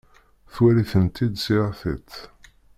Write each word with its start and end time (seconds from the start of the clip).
Twalin-tent-id 0.53 1.35
s 1.43 1.45
yir 1.53 1.69
tiṭ. 1.79 2.11